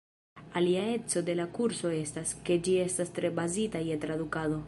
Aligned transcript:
Alia 0.59 0.85
eco 0.95 1.21
de 1.27 1.35
la 1.39 1.45
kurso 1.57 1.91
estas, 1.99 2.33
ke 2.47 2.59
ĝi 2.69 2.75
estas 2.87 3.15
tre 3.19 3.33
bazita 3.43 3.85
je 3.91 4.01
tradukado. 4.07 4.59